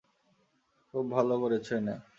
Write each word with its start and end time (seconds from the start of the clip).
খুব 0.93 1.05
ভালো 1.11 1.35
করেছ 1.39 1.67
এনে, 1.71 1.95
সোনা। 1.95 2.05